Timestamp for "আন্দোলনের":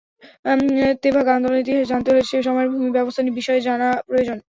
1.35-1.63